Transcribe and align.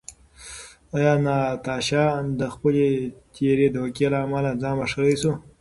ایا 0.95 1.13
ناتاشا 1.25 2.05
د 2.39 2.41
خپلې 2.53 2.85
تېرې 3.35 3.67
دوکې 3.75 4.07
له 4.13 4.19
امله 4.25 4.51
ځان 4.61 4.73
بښلی 4.79 5.15
شو؟ 5.21 5.31